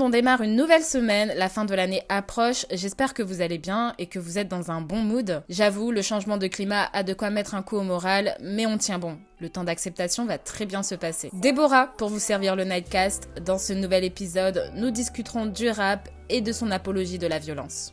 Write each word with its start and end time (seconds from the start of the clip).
on 0.00 0.08
démarre 0.10 0.40
une 0.42 0.56
nouvelle 0.56 0.82
semaine, 0.82 1.32
la 1.36 1.48
fin 1.48 1.64
de 1.64 1.74
l'année 1.74 2.02
approche, 2.08 2.66
j'espère 2.70 3.14
que 3.14 3.22
vous 3.22 3.40
allez 3.40 3.58
bien 3.58 3.94
et 3.98 4.06
que 4.06 4.18
vous 4.18 4.38
êtes 4.38 4.48
dans 4.48 4.70
un 4.70 4.80
bon 4.80 4.98
mood. 4.98 5.42
J'avoue, 5.48 5.90
le 5.90 6.02
changement 6.02 6.36
de 6.36 6.46
climat 6.46 6.88
a 6.92 7.02
de 7.02 7.14
quoi 7.14 7.30
mettre 7.30 7.54
un 7.54 7.62
coup 7.62 7.76
au 7.76 7.82
moral, 7.82 8.36
mais 8.40 8.66
on 8.66 8.78
tient 8.78 8.98
bon. 8.98 9.18
Le 9.40 9.48
temps 9.48 9.64
d'acceptation 9.64 10.26
va 10.26 10.38
très 10.38 10.66
bien 10.66 10.82
se 10.82 10.94
passer. 10.94 11.30
Déborah 11.32 11.88
pour 11.98 12.08
vous 12.08 12.18
servir 12.18 12.56
le 12.56 12.64
Nightcast. 12.64 13.28
Dans 13.44 13.58
ce 13.58 13.72
nouvel 13.72 14.04
épisode, 14.04 14.70
nous 14.74 14.90
discuterons 14.90 15.46
du 15.46 15.68
rap 15.68 16.08
et 16.28 16.40
de 16.40 16.52
son 16.52 16.70
apologie 16.70 17.18
de 17.18 17.26
la 17.26 17.38
violence. 17.38 17.90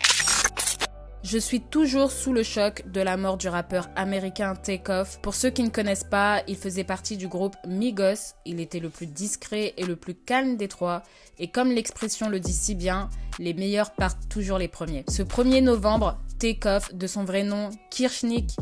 Je 1.23 1.37
suis 1.37 1.61
toujours 1.61 2.11
sous 2.11 2.33
le 2.33 2.41
choc 2.41 2.83
de 2.91 2.99
la 2.99 3.15
mort 3.15 3.37
du 3.37 3.47
rappeur 3.47 3.89
américain 3.95 4.55
Takeoff. 4.55 5.19
Pour 5.21 5.35
ceux 5.35 5.51
qui 5.51 5.61
ne 5.61 5.69
connaissent 5.69 6.03
pas, 6.03 6.41
il 6.47 6.55
faisait 6.55 6.83
partie 6.83 7.15
du 7.15 7.27
groupe 7.27 7.55
Migos. 7.67 8.33
Il 8.45 8.59
était 8.59 8.79
le 8.79 8.89
plus 8.89 9.05
discret 9.05 9.75
et 9.77 9.85
le 9.85 9.95
plus 9.95 10.15
calme 10.15 10.57
des 10.57 10.67
trois. 10.67 11.03
Et 11.37 11.47
comme 11.47 11.71
l'expression 11.71 12.27
le 12.27 12.39
dit 12.39 12.53
si 12.53 12.73
bien, 12.73 13.07
les 13.37 13.53
meilleurs 13.53 13.91
partent 13.91 14.29
toujours 14.29 14.57
les 14.57 14.67
premiers. 14.67 15.05
Ce 15.09 15.21
1er 15.21 15.61
novembre, 15.61 16.19
Takeoff, 16.39 16.91
de 16.95 17.05
son 17.05 17.23
vrai 17.23 17.43
nom 17.43 17.69
Kirchnick 17.91 18.55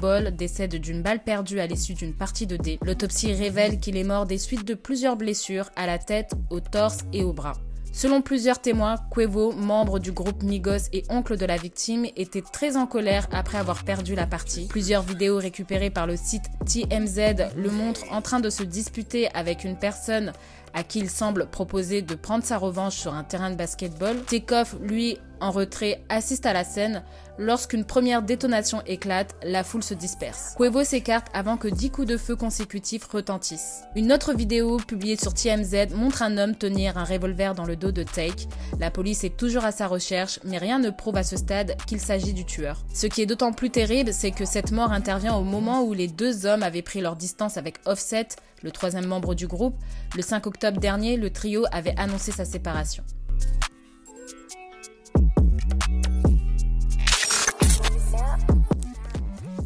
Ball, 0.00 0.34
décède 0.34 0.74
d'une 0.74 1.00
balle 1.00 1.22
perdue 1.22 1.60
à 1.60 1.66
l'issue 1.66 1.94
d'une 1.94 2.12
partie 2.12 2.48
de 2.48 2.56
dé. 2.56 2.78
L'autopsie 2.84 3.32
révèle 3.32 3.78
qu'il 3.78 3.96
est 3.96 4.04
mort 4.04 4.26
des 4.26 4.38
suites 4.38 4.66
de 4.66 4.74
plusieurs 4.74 5.16
blessures 5.16 5.70
à 5.76 5.86
la 5.86 5.98
tête, 5.98 6.32
au 6.50 6.58
torse 6.58 6.98
et 7.12 7.22
au 7.22 7.32
bras. 7.32 7.54
Selon 7.94 8.22
plusieurs 8.22 8.60
témoins, 8.60 8.96
Cuevo, 9.12 9.52
membre 9.52 10.00
du 10.00 10.10
groupe 10.10 10.42
Migos 10.42 10.88
et 10.92 11.04
oncle 11.10 11.36
de 11.36 11.46
la 11.46 11.56
victime, 11.56 12.06
était 12.16 12.42
très 12.42 12.76
en 12.76 12.86
colère 12.88 13.28
après 13.30 13.56
avoir 13.56 13.84
perdu 13.84 14.16
la 14.16 14.26
partie. 14.26 14.66
Plusieurs 14.66 15.02
vidéos 15.02 15.38
récupérées 15.38 15.90
par 15.90 16.08
le 16.08 16.16
site 16.16 16.46
TMZ 16.66 17.54
le 17.56 17.70
montrent 17.70 18.12
en 18.12 18.20
train 18.20 18.40
de 18.40 18.50
se 18.50 18.64
disputer 18.64 19.32
avec 19.32 19.62
une 19.62 19.76
personne 19.76 20.32
à 20.74 20.82
qui 20.82 20.98
il 20.98 21.08
semble 21.08 21.46
proposer 21.46 22.02
de 22.02 22.14
prendre 22.14 22.44
sa 22.44 22.58
revanche 22.58 22.96
sur 22.96 23.14
un 23.14 23.24
terrain 23.24 23.50
de 23.50 23.56
basketball. 23.56 24.20
Tekov, 24.24 24.76
lui, 24.82 25.18
en 25.40 25.50
retrait, 25.50 26.02
assiste 26.08 26.46
à 26.46 26.52
la 26.52 26.64
scène. 26.64 27.02
Lorsqu'une 27.38 27.84
première 27.84 28.22
détonation 28.22 28.82
éclate, 28.86 29.34
la 29.42 29.64
foule 29.64 29.82
se 29.82 29.94
disperse. 29.94 30.54
Cuevo 30.56 30.84
s'écarte 30.84 31.26
avant 31.32 31.56
que 31.56 31.68
10 31.68 31.90
coups 31.90 32.08
de 32.08 32.16
feu 32.16 32.36
consécutifs 32.36 33.06
retentissent. 33.06 33.82
Une 33.96 34.12
autre 34.12 34.34
vidéo 34.34 34.76
publiée 34.76 35.16
sur 35.16 35.34
TMZ 35.34 35.94
montre 35.94 36.22
un 36.22 36.38
homme 36.38 36.54
tenir 36.54 36.96
un 36.96 37.04
revolver 37.04 37.54
dans 37.54 37.64
le 37.64 37.76
dos 37.76 37.92
de 37.92 38.02
Take. 38.02 38.48
La 38.78 38.90
police 38.90 39.24
est 39.24 39.36
toujours 39.36 39.64
à 39.64 39.72
sa 39.72 39.86
recherche, 39.86 40.38
mais 40.44 40.58
rien 40.58 40.78
ne 40.78 40.90
prouve 40.90 41.16
à 41.16 41.24
ce 41.24 41.36
stade 41.36 41.76
qu'il 41.86 42.00
s'agit 42.00 42.32
du 42.32 42.44
tueur. 42.44 42.84
Ce 42.94 43.06
qui 43.06 43.22
est 43.22 43.26
d'autant 43.26 43.52
plus 43.52 43.70
terrible, 43.70 44.12
c'est 44.12 44.30
que 44.30 44.44
cette 44.44 44.72
mort 44.72 44.92
intervient 44.92 45.34
au 45.34 45.42
moment 45.42 45.82
où 45.82 45.92
les 45.92 46.08
deux 46.08 46.46
hommes 46.46 46.62
avaient 46.62 46.82
pris 46.82 47.00
leur 47.00 47.16
distance 47.16 47.56
avec 47.56 47.80
Offset, 47.84 48.28
le 48.64 48.70
troisième 48.70 49.06
membre 49.06 49.34
du 49.34 49.46
groupe. 49.46 49.76
Le 50.16 50.22
5 50.22 50.46
octobre 50.46 50.80
dernier, 50.80 51.16
le 51.16 51.30
trio 51.30 51.64
avait 51.70 51.94
annoncé 51.98 52.32
sa 52.32 52.46
séparation. 52.46 53.04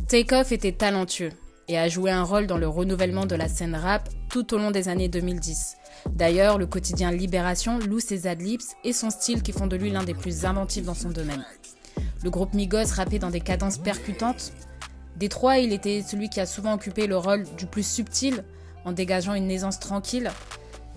Takeoff 0.09 0.53
était 0.53 0.73
talentueux 0.73 1.31
et 1.69 1.79
a 1.79 1.89
joué 1.89 2.11
un 2.11 2.25
rôle 2.25 2.47
dans 2.47 2.59
le 2.59 2.67
renouvellement 2.67 3.27
de 3.27 3.37
la 3.37 3.47
scène 3.47 3.77
rap 3.77 4.09
tout 4.31 4.53
au 4.55 4.59
long 4.59 4.71
des 4.71 4.89
années 4.89 5.09
2010. 5.09 5.77
D'ailleurs, 6.11 6.59
le 6.59 6.67
quotidien 6.67 7.13
Libération 7.13 7.79
loue 7.79 8.01
ses 8.01 8.27
adlibs 8.27 8.61
et 8.85 8.93
son 8.93 9.11
style 9.11 9.43
qui 9.43 9.53
font 9.53 9.67
de 9.67 9.77
lui 9.77 9.91
l'un 9.91 10.03
des 10.03 10.15
plus 10.15 10.45
inventifs 10.45 10.85
dans 10.85 10.95
son 10.95 11.11
domaine. 11.11 11.45
Le 12.25 12.31
groupe 12.31 12.55
Migos 12.55 12.95
rappait 12.97 13.19
dans 13.19 13.31
des 13.31 13.41
cadences 13.41 13.79
percutantes. 13.79 14.53
Des 15.17 15.29
trois, 15.29 15.59
il 15.59 15.73
était 15.73 16.03
celui 16.03 16.31
qui 16.31 16.41
a 16.41 16.47
souvent 16.47 16.75
occupé 16.75 17.07
le 17.07 17.17
rôle 17.17 17.45
du 17.57 17.67
plus 17.67 17.87
subtil 17.87 18.43
en 18.89 18.93
dégageant 18.93 19.35
une 19.35 19.51
aisance 19.51 19.79
tranquille. 19.79 20.31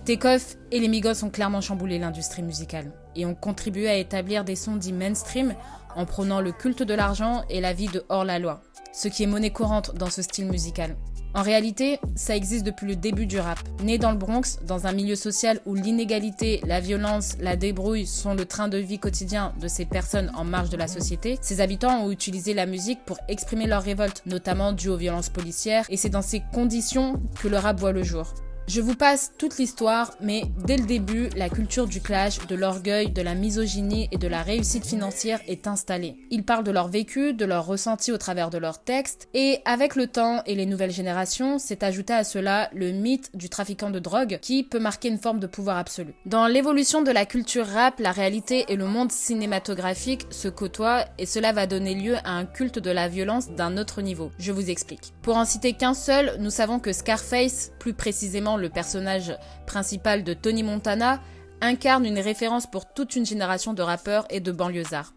Takeoff 0.04 0.56
et 0.72 0.80
les 0.80 0.88
Migos 0.88 1.22
ont 1.22 1.30
clairement 1.30 1.60
chamboulé 1.60 1.98
l'industrie 1.98 2.42
musicale 2.42 2.90
et 3.14 3.26
ont 3.26 3.34
contribué 3.36 3.88
à 3.88 3.96
établir 3.96 4.44
des 4.44 4.56
sons 4.56 4.76
dits 4.76 4.92
mainstream 4.92 5.54
en 5.94 6.06
prônant 6.06 6.40
le 6.40 6.50
culte 6.50 6.82
de 6.82 6.94
l'argent 6.94 7.44
et 7.50 7.60
la 7.60 7.72
vie 7.72 7.88
de 7.88 8.04
hors-la-loi 8.08 8.62
ce 8.92 9.08
qui 9.08 9.22
est 9.22 9.26
monnaie 9.26 9.50
courante 9.50 9.94
dans 9.94 10.10
ce 10.10 10.22
style 10.22 10.46
musical. 10.46 10.96
En 11.34 11.42
réalité, 11.42 11.98
ça 12.14 12.36
existe 12.36 12.66
depuis 12.66 12.86
le 12.86 12.94
début 12.94 13.24
du 13.24 13.40
rap. 13.40 13.58
Né 13.82 13.96
dans 13.96 14.10
le 14.10 14.18
Bronx, 14.18 14.58
dans 14.66 14.86
un 14.86 14.92
milieu 14.92 15.14
social 15.14 15.60
où 15.64 15.74
l'inégalité, 15.74 16.60
la 16.66 16.80
violence, 16.80 17.36
la 17.40 17.56
débrouille 17.56 18.06
sont 18.06 18.34
le 18.34 18.44
train 18.44 18.68
de 18.68 18.76
vie 18.76 18.98
quotidien 18.98 19.54
de 19.58 19.66
ces 19.66 19.86
personnes 19.86 20.30
en 20.34 20.44
marge 20.44 20.68
de 20.68 20.76
la 20.76 20.88
société, 20.88 21.38
ces 21.40 21.62
habitants 21.62 22.04
ont 22.04 22.10
utilisé 22.10 22.52
la 22.52 22.66
musique 22.66 23.02
pour 23.06 23.18
exprimer 23.28 23.66
leur 23.66 23.82
révolte, 23.82 24.22
notamment 24.26 24.72
due 24.72 24.90
aux 24.90 24.96
violences 24.96 25.30
policières, 25.30 25.86
et 25.88 25.96
c'est 25.96 26.10
dans 26.10 26.22
ces 26.22 26.42
conditions 26.52 27.20
que 27.40 27.48
le 27.48 27.56
rap 27.56 27.80
voit 27.80 27.92
le 27.92 28.02
jour. 28.02 28.34
Je 28.68 28.80
vous 28.80 28.94
passe 28.94 29.32
toute 29.38 29.58
l'histoire, 29.58 30.12
mais 30.20 30.44
dès 30.64 30.76
le 30.76 30.86
début, 30.86 31.28
la 31.36 31.48
culture 31.48 31.86
du 31.86 32.00
clash, 32.00 32.46
de 32.46 32.54
l'orgueil, 32.54 33.10
de 33.10 33.20
la 33.20 33.34
misogynie 33.34 34.08
et 34.12 34.18
de 34.18 34.28
la 34.28 34.42
réussite 34.42 34.86
financière 34.86 35.40
est 35.48 35.66
installée. 35.66 36.16
Ils 36.30 36.44
parlent 36.44 36.64
de 36.64 36.70
leur 36.70 36.88
vécu, 36.88 37.34
de 37.34 37.44
leur 37.44 37.66
ressenti 37.66 38.12
au 38.12 38.18
travers 38.18 38.50
de 38.50 38.58
leurs 38.58 38.82
textes, 38.82 39.28
et 39.34 39.60
avec 39.64 39.96
le 39.96 40.06
temps 40.06 40.42
et 40.46 40.54
les 40.54 40.64
nouvelles 40.64 40.92
générations, 40.92 41.58
s'est 41.58 41.84
ajouté 41.84 42.12
à 42.12 42.24
cela 42.24 42.70
le 42.72 42.92
mythe 42.92 43.36
du 43.36 43.48
trafiquant 43.48 43.90
de 43.90 43.98
drogue 43.98 44.38
qui 44.40 44.62
peut 44.62 44.78
marquer 44.78 45.08
une 45.08 45.18
forme 45.18 45.40
de 45.40 45.48
pouvoir 45.48 45.76
absolu. 45.76 46.14
Dans 46.24 46.46
l'évolution 46.46 47.02
de 47.02 47.10
la 47.10 47.26
culture 47.26 47.66
rap, 47.66 47.98
la 47.98 48.12
réalité 48.12 48.66
et 48.68 48.76
le 48.76 48.86
monde 48.86 49.10
cinématographique 49.10 50.26
se 50.30 50.48
côtoient 50.48 51.04
et 51.18 51.26
cela 51.26 51.52
va 51.52 51.66
donner 51.66 51.94
lieu 51.94 52.16
à 52.24 52.30
un 52.30 52.46
culte 52.46 52.78
de 52.78 52.90
la 52.90 53.08
violence 53.08 53.50
d'un 53.50 53.76
autre 53.76 54.02
niveau. 54.02 54.30
Je 54.38 54.52
vous 54.52 54.70
explique. 54.70 55.12
Pour 55.22 55.36
en 55.36 55.44
citer 55.44 55.72
qu'un 55.72 55.94
seul, 55.94 56.36
nous 56.38 56.50
savons 56.50 56.78
que 56.78 56.92
Scarface, 56.92 57.72
plus 57.78 57.92
précisément 57.92 58.51
le 58.56 58.68
personnage 58.68 59.36
principal 59.66 60.24
de 60.24 60.34
Tony 60.34 60.62
Montana, 60.62 61.20
incarne 61.60 62.04
une 62.04 62.18
référence 62.18 62.66
pour 62.66 62.92
toute 62.92 63.16
une 63.16 63.26
génération 63.26 63.72
de 63.72 63.82
rappeurs 63.82 64.26
et 64.30 64.40
de 64.40 64.52
banlieusards. 64.52 65.14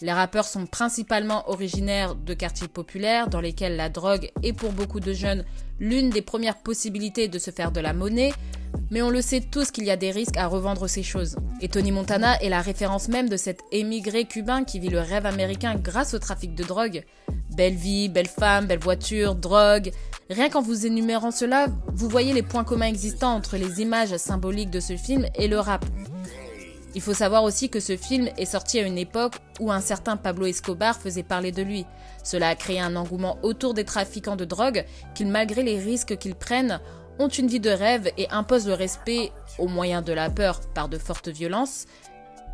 Les 0.00 0.12
rappeurs 0.12 0.44
sont 0.44 0.66
principalement 0.66 1.48
originaires 1.50 2.14
de 2.14 2.34
quartiers 2.34 2.68
populaires 2.68 3.28
dans 3.28 3.40
lesquels 3.40 3.76
la 3.76 3.88
drogue 3.88 4.30
est 4.44 4.52
pour 4.52 4.70
beaucoup 4.70 5.00
de 5.00 5.12
jeunes 5.12 5.44
l'une 5.80 6.10
des 6.10 6.22
premières 6.22 6.58
possibilités 6.58 7.26
de 7.26 7.38
se 7.38 7.50
faire 7.50 7.72
de 7.72 7.80
la 7.80 7.92
monnaie, 7.92 8.32
mais 8.90 9.02
on 9.02 9.10
le 9.10 9.22
sait 9.22 9.40
tous 9.40 9.70
qu'il 9.72 9.84
y 9.84 9.90
a 9.90 9.96
des 9.96 10.12
risques 10.12 10.36
à 10.36 10.46
revendre 10.46 10.88
ces 10.88 11.02
choses. 11.02 11.36
Et 11.60 11.68
Tony 11.68 11.90
Montana 11.90 12.40
est 12.40 12.48
la 12.48 12.60
référence 12.60 13.08
même 13.08 13.28
de 13.28 13.36
cet 13.36 13.60
émigré 13.72 14.24
cubain 14.24 14.62
qui 14.62 14.78
vit 14.78 14.88
le 14.88 15.00
rêve 15.00 15.26
américain 15.26 15.74
grâce 15.74 16.14
au 16.14 16.18
trafic 16.18 16.54
de 16.54 16.64
drogue. 16.64 17.04
Belle 17.56 17.74
vie, 17.74 18.08
belle 18.08 18.28
femme, 18.28 18.66
belle 18.66 18.78
voiture, 18.78 19.34
drogue. 19.34 19.90
Rien 20.30 20.50
qu'en 20.50 20.60
vous 20.60 20.84
énumérant 20.84 21.30
cela, 21.30 21.68
vous 21.86 22.06
voyez 22.06 22.34
les 22.34 22.42
points 22.42 22.64
communs 22.64 22.86
existants 22.86 23.34
entre 23.34 23.56
les 23.56 23.80
images 23.80 24.14
symboliques 24.18 24.70
de 24.70 24.78
ce 24.78 24.94
film 24.94 25.26
et 25.34 25.48
le 25.48 25.58
rap. 25.58 25.86
Il 26.94 27.00
faut 27.00 27.14
savoir 27.14 27.44
aussi 27.44 27.70
que 27.70 27.80
ce 27.80 27.96
film 27.96 28.28
est 28.36 28.44
sorti 28.44 28.78
à 28.78 28.82
une 28.82 28.98
époque 28.98 29.36
où 29.58 29.72
un 29.72 29.80
certain 29.80 30.18
Pablo 30.18 30.44
Escobar 30.44 31.00
faisait 31.00 31.22
parler 31.22 31.50
de 31.50 31.62
lui. 31.62 31.86
Cela 32.24 32.48
a 32.48 32.54
créé 32.56 32.78
un 32.78 32.94
engouement 32.94 33.38
autour 33.42 33.72
des 33.72 33.84
trafiquants 33.84 34.36
de 34.36 34.44
drogue 34.44 34.84
qui, 35.14 35.24
malgré 35.24 35.62
les 35.62 35.78
risques 35.78 36.18
qu'ils 36.18 36.34
prennent, 36.34 36.78
ont 37.18 37.28
une 37.28 37.46
vie 37.46 37.60
de 37.60 37.70
rêve 37.70 38.10
et 38.18 38.28
imposent 38.28 38.68
le 38.68 38.74
respect 38.74 39.32
au 39.58 39.66
moyen 39.66 40.02
de 40.02 40.12
la 40.12 40.28
peur 40.28 40.60
par 40.74 40.90
de 40.90 40.98
fortes 40.98 41.28
violences, 41.28 41.86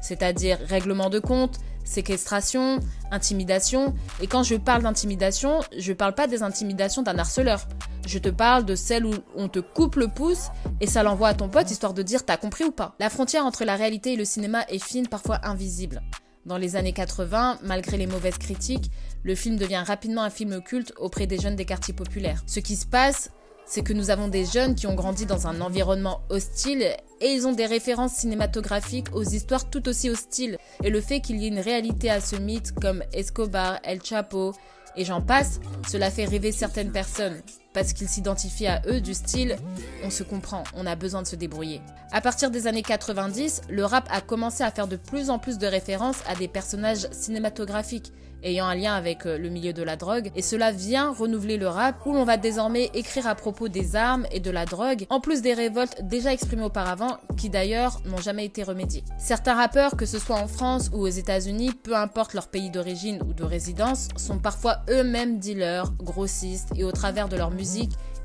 c'est-à-dire 0.01 0.59
règlement 0.65 1.11
de 1.11 1.19
compte, 1.19 1.59
séquestration, 1.84 2.81
intimidation. 3.11 3.95
Et 4.21 4.27
quand 4.27 4.43
je 4.43 4.56
parle 4.56 4.83
d'intimidation, 4.83 5.61
je 5.77 5.93
parle 5.93 6.15
pas 6.15 6.27
des 6.27 6.43
intimidations 6.43 7.03
d'un 7.03 7.19
harceleur. 7.19 7.67
Je 8.06 8.19
te 8.19 8.28
parle 8.28 8.65
de 8.65 8.75
celles 8.75 9.06
où 9.06 9.15
on 9.34 9.49
te 9.49 9.61
coupe 9.61 9.97
le 9.97 10.09
pouce 10.09 10.49
et 10.81 10.87
ça 10.87 11.03
l'envoie 11.03 11.28
à 11.28 11.34
ton 11.34 11.49
pote 11.49 11.71
histoire 11.71 11.94
de 11.94 12.03
dire 12.03 12.25
t'as 12.25 12.37
compris 12.37 12.65
ou 12.65 12.71
pas? 12.71 12.94
La 12.99 13.11
frontière 13.11 13.47
entre 13.47 13.65
la 13.65 13.77
réalité 13.77 14.12
et 14.12 14.17
le 14.17 14.25
cinéma 14.25 14.65
est 14.69 14.83
fine, 14.83 15.09
parfois 15.09 15.41
invisible. 15.44 16.03
Dans 16.44 16.59
les 16.59 16.77
années 16.77 16.93
80, 16.93 17.61
malgré 17.62 17.97
les 17.97 18.06
mauvaises 18.06 18.37
critiques, 18.37 18.91
le 19.23 19.35
film 19.35 19.56
devient 19.56 19.82
rapidement 19.87 20.23
un 20.23 20.31
film 20.31 20.61
culte 20.61 20.93
auprès 20.99 21.26
des 21.26 21.38
jeunes 21.38 21.56
des 21.56 21.64
quartiers 21.64 21.94
populaires. 21.94 22.43
Ce 22.47 22.61
qui 22.61 22.76
se 22.76 22.85
passe, 22.85 23.31
c'est 23.66 23.82
que 23.82 23.93
nous 23.93 24.11
avons 24.11 24.28
des 24.28 24.44
jeunes 24.44 24.75
qui 24.75 24.87
ont 24.87 24.94
grandi 24.94 25.26
dans 25.26 25.46
un 25.46 25.61
environnement 25.61 26.20
hostile 26.28 26.94
et 27.20 27.28
ils 27.28 27.46
ont 27.46 27.52
des 27.52 27.66
références 27.66 28.12
cinématographiques 28.12 29.14
aux 29.14 29.22
histoires 29.22 29.69
tout 29.70 29.88
aussi 29.88 30.11
hostiles. 30.11 30.58
Et 30.82 30.90
le 30.90 31.00
fait 31.00 31.20
qu'il 31.20 31.40
y 31.40 31.44
ait 31.44 31.49
une 31.49 31.61
réalité 31.61 32.11
à 32.11 32.20
ce 32.20 32.37
mythe 32.37 32.72
comme 32.72 33.02
Escobar, 33.12 33.81
El 33.82 34.02
Chapo 34.02 34.52
et 34.96 35.05
j'en 35.05 35.20
passe, 35.20 35.61
cela 35.88 36.11
fait 36.11 36.25
rêver 36.25 36.52
certaines 36.52 36.93
personnes 36.93 37.40
parce 37.75 37.93
qu'ils 37.93 38.09
s'identifient 38.09 38.69
à 38.69 38.81
eux 38.87 39.00
du 39.00 39.12
style 39.12 39.56
on 40.05 40.11
se 40.11 40.23
comprend, 40.23 40.65
on 40.75 40.87
a 40.87 40.97
besoin 40.97 41.23
de 41.23 41.26
se 41.26 41.37
débrouiller. 41.37 41.82
À 42.12 42.21
partir 42.21 42.50
des 42.50 42.67
années 42.67 42.82
90, 42.82 43.62
le 43.69 43.85
rap 43.85 44.09
a 44.11 44.21
commencé 44.21 44.62
à 44.62 44.71
faire 44.71 44.87
de 44.87 44.97
plus 44.97 45.31
en 45.31 45.38
plus 45.38 45.59
de 45.59 45.67
références 45.67 46.23
à 46.26 46.35
des 46.35 46.49
personnages 46.49 47.09
cinématographiques 47.11 48.12
ayant 48.44 48.67
un 48.67 48.75
lien 48.75 48.94
avec 48.94 49.26
euh, 49.26 49.38
le 49.38 49.49
milieu 49.49 49.73
de 49.73 49.82
la 49.82 49.97
drogue, 49.97 50.31
et 50.37 50.43
cela 50.43 50.71
vient 50.71 51.12
renouveler 51.12 51.56
le 51.56 51.67
rap 51.67 51.97
où 52.06 52.12
l'on 52.12 52.25
va 52.25 52.37
désormais 52.37 52.91
écrire 52.94 53.26
à 53.26 53.35
propos 53.35 53.69
des 53.69 53.97
armes 53.97 54.26
et 54.31 54.41
de 54.41 54.50
la 54.50 54.67
drogue, 54.67 55.06
en 55.09 55.21
plus 55.21 55.43
des 55.43 55.55
révoltes 55.55 56.03
déjà 56.03 56.32
exprimées 56.32 56.65
auparavant, 56.65 57.19
qui 57.37 57.49
d'ailleurs 57.49 58.00
n'ont 58.05 58.19
jamais 58.19 58.44
été 58.44 58.62
remédiées. 58.62 59.05
Certains 59.19 59.55
rappeurs, 59.55 59.97
que 59.97 60.06
ce 60.06 60.19
soit 60.19 60.37
en 60.37 60.47
France 60.47 60.91
ou 60.93 60.99
aux 60.99 61.09
États-Unis, 61.09 61.73
peu 61.73 61.97
importe 61.97 62.35
leur 62.35 62.49
pays 62.49 62.71
d'origine 62.71 63.21
ou 63.26 63.32
de 63.32 63.44
résidence, 63.44 64.09
sont 64.17 64.38
parfois 64.38 64.82
eux-mêmes 64.91 65.38
dealers, 65.38 65.91
grossistes, 65.93 66.69
et 66.76 66.85
au 66.85 66.93
travers 66.93 67.29
de 67.29 67.37
leur 67.37 67.50
musique, 67.50 67.63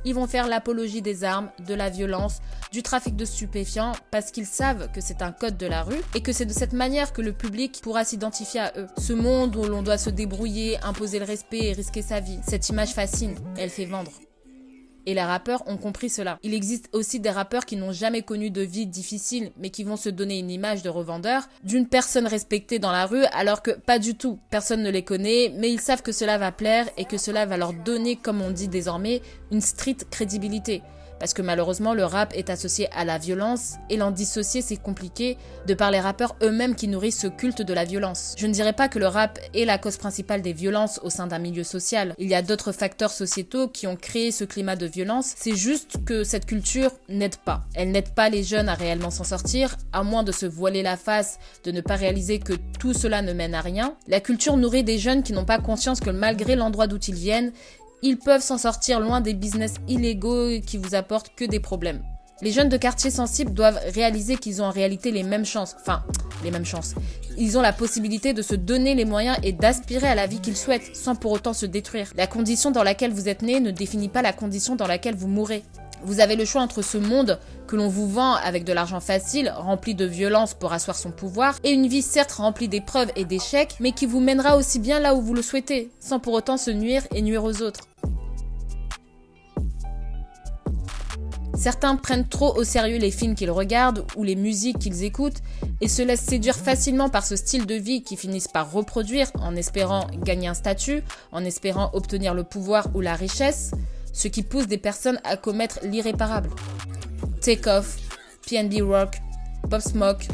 ils 0.06 0.16
vont 0.16 0.28
faire 0.28 0.48
l'apologie 0.48 1.02
des 1.02 1.24
armes, 1.24 1.50
de 1.68 1.74
la 1.74 1.90
violence, 1.90 2.40
du 2.72 2.84
trafic 2.84 3.16
de 3.16 3.26
stupéfiants, 3.26 3.94
parce 4.12 4.32
qu'ils 4.32 4.46
savent 4.46 4.90
que 4.92 5.02
c'est 5.02 5.22
un 5.22 5.32
code 5.32 5.58
de 5.58 5.66
la 5.66 5.84
rue 5.84 6.02
et 6.16 6.22
que 6.22 6.32
c'est 6.32 6.46
de 6.46 6.54
cette 6.54 6.74
manière 6.74 7.14
que 7.14 7.22
le 7.22 7.34
public 7.34 7.80
pourra 7.82 8.06
s'identifier 8.06 8.62
à 8.62 8.74
eux. 8.78 8.88
Ce 8.98 9.14
monde 9.14 9.56
où 9.56 9.64
l'on 9.64 9.82
doit 9.82 9.98
se 9.98 10.10
débrouiller, 10.10 10.78
imposer 10.84 11.20
le 11.20 11.26
respect 11.26 11.66
et 11.66 11.74
risquer 11.74 12.02
sa 12.02 12.20
vie. 12.20 12.40
Cette 12.48 12.70
image 12.70 12.94
fascine, 12.94 13.36
elle 13.58 13.70
fait 13.70 13.86
vendre. 13.86 14.12
Et 15.10 15.16
les 15.16 15.24
rappeurs 15.24 15.64
ont 15.66 15.78
compris 15.78 16.08
cela. 16.08 16.38
Il 16.44 16.54
existe 16.54 16.88
aussi 16.94 17.20
des 17.20 17.32
rappeurs 17.32 17.66
qui 17.66 17.78
n'ont 17.78 17.92
jamais 17.92 18.22
connu 18.22 18.52
de 18.52 18.62
vie 18.62 18.86
difficile, 18.86 19.52
mais 19.58 19.72
qui 19.72 19.84
vont 19.84 19.98
se 19.98 20.10
donner 20.10 20.38
une 20.38 20.52
image 20.52 20.84
de 20.84 20.90
revendeur, 20.90 21.50
d'une 21.64 21.88
personne 21.88 22.28
respectée 22.28 22.78
dans 22.78 22.92
la 22.92 23.08
rue, 23.08 23.24
alors 23.34 23.64
que 23.64 23.72
pas 23.72 23.98
du 23.98 24.14
tout. 24.14 24.38
Personne 24.52 24.84
ne 24.84 24.92
les 24.92 25.02
connaît, 25.02 25.52
mais 25.58 25.72
ils 25.72 25.82
savent 25.82 26.04
que 26.04 26.12
cela 26.12 26.38
va 26.38 26.52
plaire 26.52 26.88
et 26.96 27.06
que 27.06 27.18
cela 27.18 27.48
va 27.48 27.58
leur 27.58 27.74
donner, 27.74 28.18
comme 28.18 28.40
on 28.40 28.52
dit 28.52 28.68
désormais, 28.68 29.24
une 29.52 29.62
street 29.62 29.98
crédibilité 30.12 30.84
parce 31.20 31.34
que 31.34 31.42
malheureusement 31.42 31.94
le 31.94 32.06
rap 32.06 32.34
est 32.36 32.50
associé 32.50 32.90
à 32.94 33.06
la 33.06 33.18
violence 33.18 33.76
et 33.90 33.98
l'en 33.98 34.12
dissocier 34.12 34.62
c'est 34.62 34.78
compliqué 34.78 35.38
de 35.68 35.74
par 35.74 35.92
les 35.92 36.00
rappeurs 36.00 36.36
eux-mêmes 36.42 36.76
qui 36.76 36.88
nourrissent 36.88 37.20
ce 37.20 37.28
culte 37.28 37.62
de 37.62 37.74
la 37.74 37.86
violence. 37.86 38.36
Je 38.38 38.48
ne 38.48 38.54
dirais 38.54 38.74
pas 38.74 38.88
que 38.88 39.00
le 39.00 39.08
rap 39.08 39.40
est 39.54 39.66
la 39.66 39.78
cause 39.78 39.98
principale 39.98 40.42
des 40.42 40.54
violences 40.54 41.00
au 41.04 41.10
sein 41.10 41.28
d'un 41.28 41.40
milieu 41.40 41.64
social. 41.64 42.16
Il 42.18 42.28
y 42.28 42.36
a 42.36 42.42
d'autres 42.42 42.72
facteurs 42.72 43.12
sociétaux 43.12 43.68
qui 43.68 43.88
ont 43.88 43.96
créé 43.96 44.32
ce 44.32 44.44
climat 44.44 44.76
de 44.76 44.86
violence, 44.86 45.34
c'est 45.38 45.56
juste 45.56 46.04
que 46.06 46.24
cette 46.24 46.46
culture 46.46 46.92
n'aide 47.10 47.38
pas. 47.38 47.66
Elle 47.76 47.92
n'aide 47.92 48.14
pas 48.14 48.30
les 48.30 48.44
jeunes 48.44 48.70
à 48.70 48.74
réellement 48.74 49.12
s'en 49.12 49.24
sortir, 49.24 49.76
à 49.94 50.04
moins 50.04 50.24
de 50.24 50.32
se 50.32 50.46
voiler 50.46 50.84
la 50.84 50.98
face, 50.98 51.40
de 51.64 51.72
ne 51.72 51.82
pas 51.82 51.96
réaliser 51.96 52.40
que 52.40 52.54
tout 52.80 52.94
cela 52.94 53.22
ne 53.22 53.34
mène 53.34 53.54
à 53.54 53.62
rien. 53.62 53.96
La 54.08 54.20
culture 54.20 54.58
nourrit 54.58 54.84
des 54.84 54.98
jeunes 54.98 55.24
qui 55.24 55.34
n'ont 55.34 55.46
pas 55.46 55.60
conscience 55.60 56.00
que 56.00 56.10
malgré 56.10 56.56
l'endroit 56.56 56.88
d'où 56.88 56.98
ils 57.08 57.16
viennent, 57.16 57.52
ils 58.02 58.18
peuvent 58.18 58.42
s'en 58.42 58.58
sortir 58.58 59.00
loin 59.00 59.22
des 59.22 59.34
business 59.34 59.76
illégaux 59.88 60.60
qui 60.66 60.78
vous 60.78 60.96
apportent 60.96 61.34
que 61.36 61.46
des 61.46 61.60
problèmes. 61.60 62.02
Les 62.42 62.52
jeunes 62.54 62.70
de 62.70 62.78
quartier 62.78 63.12
sensibles 63.12 63.54
doivent 63.54 63.80
réaliser 63.94 64.38
qu'ils 64.38 64.62
ont 64.62 64.66
en 64.66 64.72
réalité 64.72 65.12
les 65.12 65.24
mêmes 65.24 65.46
chances. 65.46 65.76
Enfin, 65.82 66.04
les 66.42 66.52
mêmes 66.52 66.66
chances. 66.66 66.96
Ils 67.38 67.58
ont 67.58 67.62
la 67.62 67.74
possibilité 67.74 68.32
de 68.32 68.42
se 68.42 68.56
donner 68.56 68.96
les 68.96 69.04
moyens 69.04 69.38
et 69.44 69.52
d'aspirer 69.52 70.08
à 70.08 70.16
la 70.16 70.26
vie 70.26 70.40
qu'ils 70.40 70.56
souhaitent 70.56 70.96
sans 70.96 71.16
pour 71.16 71.34
autant 71.34 71.54
se 71.54 71.66
détruire. 71.66 72.12
La 72.16 72.28
condition 72.28 72.72
dans 72.72 72.84
laquelle 72.84 73.12
vous 73.12 73.28
êtes 73.28 73.42
né 73.42 73.60
ne 73.60 73.72
définit 73.72 74.08
pas 74.08 74.22
la 74.22 74.32
condition 74.32 74.78
dans 74.78 74.88
laquelle 74.88 75.16
vous 75.16 75.28
mourrez. 75.28 75.64
Vous 76.02 76.22
avez 76.22 76.38
le 76.38 76.46
choix 76.46 76.62
entre 76.62 76.82
ce 76.82 76.98
monde 76.98 77.40
que 77.68 77.76
l'on 77.76 77.90
vous 77.90 78.08
vend 78.08 78.36
avec 78.36 78.64
de 78.64 78.72
l'argent 78.72 79.02
facile, 79.02 79.54
rempli 79.56 79.94
de 79.96 80.06
violence 80.06 80.54
pour 80.54 80.72
asseoir 80.72 80.96
son 80.96 81.12
pouvoir, 81.12 81.58
et 81.66 81.72
une 81.72 81.88
vie 81.88 82.02
certes 82.02 82.32
remplie 82.32 82.70
d'épreuves 82.70 83.12
et 83.18 83.26
d'échecs, 83.26 83.76
mais 83.82 83.92
qui 83.92 84.06
vous 84.06 84.22
mènera 84.22 84.56
aussi 84.56 84.80
bien 84.80 85.02
là 85.02 85.14
où 85.14 85.22
vous 85.22 85.34
le 85.34 85.42
souhaitez, 85.42 85.92
sans 86.00 86.20
pour 86.20 86.34
autant 86.34 86.56
se 86.56 86.72
nuire 86.72 87.04
et 87.14 87.22
nuire 87.22 87.44
aux 87.44 87.62
autres. 87.62 87.89
Certains 91.60 91.98
prennent 91.98 92.26
trop 92.26 92.56
au 92.56 92.64
sérieux 92.64 93.00
les 93.00 93.12
films 93.12 93.36
qu'ils 93.36 93.52
regardent 93.52 94.06
ou 94.16 94.24
les 94.24 94.38
musiques 94.38 94.80
qu'ils 94.80 95.04
écoutent 95.04 95.42
et 95.82 95.90
se 95.90 96.02
laissent 96.02 96.24
séduire 96.24 96.56
facilement 96.56 97.10
par 97.10 97.26
ce 97.26 97.36
style 97.36 97.66
de 97.66 97.76
vie 97.76 98.02
qui 98.02 98.16
finissent 98.16 98.48
par 98.48 98.72
reproduire 98.72 99.30
en 99.42 99.58
espérant 99.58 100.08
gagner 100.24 100.48
un 100.48 100.54
statut, 100.54 101.04
en 101.34 101.44
espérant 101.44 101.90
obtenir 101.92 102.34
le 102.34 102.46
pouvoir 102.46 102.88
ou 102.96 103.02
la 103.02 103.14
richesse, 103.14 103.72
ce 104.14 104.30
qui 104.30 104.42
pousse 104.42 104.68
des 104.68 104.78
personnes 104.78 105.20
à 105.26 105.36
commettre 105.36 105.80
l'irréparable. 105.84 106.50
Takeoff, 107.42 107.98
PNB 108.48 108.82
Rock, 108.82 109.18
Bob 109.68 109.82
Smoke, 109.82 110.30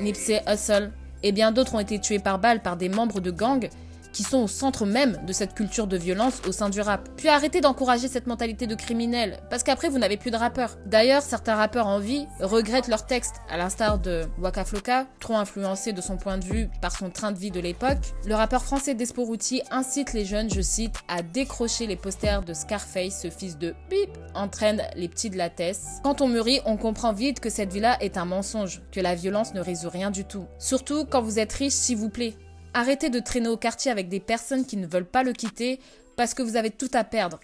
Nipsey 0.00 0.40
Hussle 0.48 0.90
et 1.22 1.32
bien 1.32 1.52
d'autres 1.52 1.74
ont 1.74 1.80
été 1.80 2.00
tués 2.00 2.18
par 2.18 2.38
balle 2.38 2.62
par 2.62 2.78
des 2.78 2.88
membres 2.88 3.20
de 3.20 3.30
gangs 3.30 3.68
qui 4.12 4.22
sont 4.22 4.38
au 4.38 4.48
centre 4.48 4.86
même 4.86 5.18
de 5.26 5.32
cette 5.32 5.54
culture 5.54 5.86
de 5.86 5.96
violence 5.96 6.42
au 6.46 6.52
sein 6.52 6.68
du 6.68 6.80
rap. 6.80 7.08
Puis 7.16 7.28
arrêtez 7.28 7.60
d'encourager 7.60 8.08
cette 8.08 8.26
mentalité 8.26 8.66
de 8.66 8.74
criminel, 8.74 9.40
parce 9.50 9.62
qu'après 9.62 9.88
vous 9.88 9.98
n'avez 9.98 10.16
plus 10.16 10.30
de 10.30 10.36
rappeurs. 10.36 10.76
D'ailleurs, 10.86 11.22
certains 11.22 11.54
rappeurs 11.54 11.86
en 11.86 11.98
vie 11.98 12.26
regrettent 12.40 12.88
leurs 12.88 13.06
textes, 13.06 13.36
à 13.48 13.56
l'instar 13.56 13.98
de 13.98 14.22
Waka 14.38 14.64
Flocka, 14.64 15.06
trop 15.20 15.36
influencé 15.36 15.92
de 15.92 16.00
son 16.00 16.16
point 16.16 16.38
de 16.38 16.44
vue 16.44 16.68
par 16.80 16.96
son 16.96 17.10
train 17.10 17.32
de 17.32 17.38
vie 17.38 17.50
de 17.50 17.60
l'époque. 17.60 18.14
Le 18.26 18.34
rappeur 18.34 18.62
français 18.62 18.94
Desporuti 18.94 19.62
incite 19.70 20.12
les 20.12 20.24
jeunes, 20.24 20.50
je 20.50 20.60
cite, 20.60 20.96
à 21.08 21.22
décrocher 21.22 21.86
les 21.86 21.96
posters 21.96 22.42
de 22.42 22.54
Scarface, 22.54 23.22
ce 23.22 23.30
fils 23.30 23.58
de 23.58 23.74
pip, 23.88 24.10
entraîne 24.34 24.82
les 24.96 25.08
petits 25.08 25.30
de 25.30 25.38
la 25.38 25.50
Tesse. 25.50 26.00
Quand 26.02 26.20
on 26.20 26.28
mûrit, 26.28 26.60
on 26.64 26.76
comprend 26.76 27.12
vite 27.12 27.40
que 27.40 27.50
cette 27.50 27.72
vie-là 27.72 27.96
est 28.00 28.16
un 28.16 28.24
mensonge, 28.24 28.82
que 28.90 29.00
la 29.00 29.14
violence 29.14 29.54
ne 29.54 29.60
résout 29.60 29.90
rien 29.90 30.10
du 30.10 30.24
tout. 30.24 30.46
Surtout 30.58 31.04
quand 31.04 31.22
vous 31.22 31.38
êtes 31.38 31.52
riche, 31.52 31.72
s'il 31.72 31.96
vous 31.96 32.10
plaît. 32.10 32.34
Arrêtez 32.74 33.10
de 33.10 33.20
traîner 33.20 33.48
au 33.48 33.58
quartier 33.58 33.90
avec 33.90 34.08
des 34.08 34.20
personnes 34.20 34.64
qui 34.64 34.78
ne 34.78 34.86
veulent 34.86 35.04
pas 35.04 35.22
le 35.22 35.34
quitter 35.34 35.78
parce 36.16 36.32
que 36.32 36.42
vous 36.42 36.56
avez 36.56 36.70
tout 36.70 36.90
à 36.94 37.04
perdre. 37.04 37.38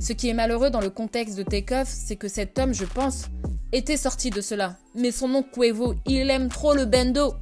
Ce 0.00 0.12
qui 0.12 0.28
est 0.28 0.34
malheureux 0.34 0.70
dans 0.70 0.80
le 0.80 0.90
contexte 0.90 1.36
de 1.36 1.44
Takeoff, 1.44 1.88
c'est 1.88 2.16
que 2.16 2.28
cet 2.28 2.58
homme, 2.58 2.74
je 2.74 2.84
pense, 2.84 3.26
était 3.72 3.96
sorti 3.96 4.30
de 4.30 4.40
cela. 4.40 4.76
Mais 4.94 5.12
son 5.12 5.28
nom 5.28 5.42
Cuevo, 5.44 5.94
il 6.06 6.30
aime 6.30 6.48
trop 6.48 6.74
le 6.74 6.86
bendo. 6.86 7.34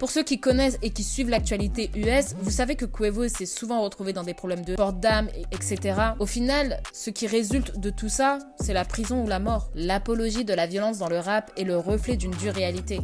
Pour 0.00 0.10
ceux 0.10 0.22
qui 0.22 0.40
connaissent 0.40 0.78
et 0.80 0.88
qui 0.88 1.04
suivent 1.04 1.28
l'actualité 1.28 1.90
US, 1.94 2.34
vous 2.40 2.50
savez 2.50 2.74
que 2.74 2.86
Cuevo 2.86 3.28
s'est 3.28 3.44
souvent 3.44 3.82
retrouvé 3.82 4.14
dans 4.14 4.22
des 4.22 4.32
problèmes 4.32 4.64
de 4.64 4.74
port 4.74 4.94
d'âme, 4.94 5.28
etc. 5.52 5.94
Au 6.18 6.24
final, 6.24 6.80
ce 6.94 7.10
qui 7.10 7.26
résulte 7.26 7.78
de 7.78 7.90
tout 7.90 8.08
ça, 8.08 8.38
c'est 8.58 8.72
la 8.72 8.86
prison 8.86 9.22
ou 9.22 9.26
la 9.28 9.38
mort. 9.38 9.68
L'apologie 9.74 10.46
de 10.46 10.54
la 10.54 10.66
violence 10.66 10.96
dans 10.96 11.10
le 11.10 11.18
rap 11.18 11.52
est 11.58 11.64
le 11.64 11.76
reflet 11.76 12.16
d'une 12.16 12.30
dure 12.30 12.54
réalité. 12.54 13.00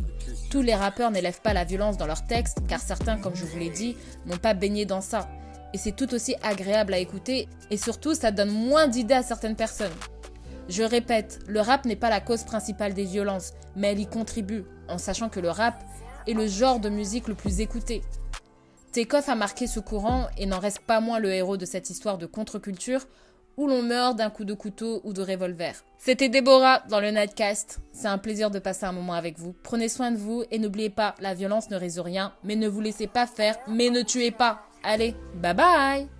Tous 0.50 0.62
les 0.62 0.75
rappeurs 0.75 1.10
n'élèvent 1.10 1.43
pas 1.43 1.52
la 1.52 1.64
violence 1.64 1.98
dans 1.98 2.06
leurs 2.06 2.25
textes, 2.25 2.60
car 2.66 2.81
certains, 2.81 3.19
comme 3.19 3.37
je 3.37 3.44
vous 3.44 3.58
l'ai 3.58 3.69
dit, 3.69 3.94
n'ont 4.25 4.38
pas 4.38 4.54
baigné 4.54 4.87
dans 4.87 5.02
ça. 5.02 5.28
Et 5.75 5.78
c'est 5.78 5.93
tout 5.93 6.14
aussi 6.14 6.34
agréable 6.43 6.94
à 6.94 6.98
écouter, 6.98 7.46
et 7.70 7.76
surtout, 7.76 8.14
ça 8.14 8.31
donne 8.31 8.50
moins 8.50 8.88
d'idées 8.88 9.12
à 9.12 9.22
certaines 9.22 9.56
personnes. 9.56 9.93
Je 10.70 10.82
répète, 10.82 11.40
le 11.46 11.60
rap 11.60 11.84
n'est 11.84 11.94
pas 11.94 12.08
la 12.08 12.20
cause 12.20 12.44
principale 12.44 12.94
des 12.94 13.04
violences, 13.04 13.52
mais 13.76 13.93
elle 13.93 14.00
y 14.00 14.06
contribue, 14.06 14.64
en 14.88 14.96
sachant 14.96 15.28
que 15.28 15.40
le 15.40 15.50
rap 15.50 15.75
est 16.26 16.34
le 16.34 16.46
genre 16.46 16.81
de 16.81 16.88
musique 16.88 17.28
le 17.28 17.34
plus 17.34 17.61
écouté. 17.61 18.02
Takeoff 18.93 19.28
a 19.28 19.34
marqué 19.34 19.67
ce 19.67 19.81
courant 19.81 20.26
et 20.38 20.46
n'en 20.46 20.58
reste 20.58 20.81
pas 20.81 21.00
moins 21.00 21.19
le 21.19 21.32
héros 21.32 21.56
de 21.56 21.67
cette 21.67 21.90
histoire 21.90 22.19
de 22.19 22.26
contre-culture 22.26 23.06
où 23.56 23.67
l'on 23.67 23.82
meurt 23.82 24.17
d'un 24.17 24.31
coup 24.31 24.44
de 24.44 24.55
couteau 24.55 25.00
ou 25.05 25.12
de 25.12 25.23
revolver. 25.23 25.75
C'était 25.99 26.28
Déborah 26.28 26.82
dans 26.88 27.00
le 27.00 27.11
Nightcast. 27.11 27.81
C'est 27.93 28.08
un 28.08 28.19
plaisir 28.19 28.50
de 28.50 28.58
passer 28.58 28.84
un 28.84 28.93
moment 28.93 29.14
avec 29.14 29.38
vous. 29.38 29.55
Prenez 29.62 29.88
soin 29.88 30.11
de 30.11 30.17
vous 30.17 30.44
et 30.50 30.58
n'oubliez 30.58 30.90
pas, 30.90 31.14
la 31.20 31.34
violence 31.34 31.70
ne 31.70 31.76
résout 31.76 32.02
rien, 32.02 32.32
mais 32.44 32.56
ne 32.56 32.69
vous 32.69 32.81
laissez 32.81 33.06
pas 33.06 33.26
faire, 33.26 33.56
mais 33.67 33.90
ne 33.90 34.02
tuez 34.02 34.31
pas. 34.31 34.62
Allez, 34.82 35.15
bye 35.34 35.55
bye 35.55 36.16